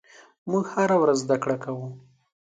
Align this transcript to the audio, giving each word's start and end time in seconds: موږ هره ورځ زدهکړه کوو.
موږ 0.49 0.65
هره 0.73 0.95
ورځ 1.01 1.17
زدهکړه 1.25 1.57
کوو. 1.63 1.87